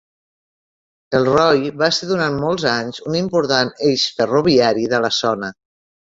[1.17, 5.51] Elroy va ser durant molts anys un important eix ferroviari de la zona.